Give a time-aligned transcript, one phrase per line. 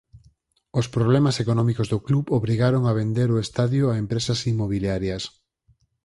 [0.79, 5.23] Os problemas económicos do club obrigaron a vender o estadio a empresas inmobiliarias.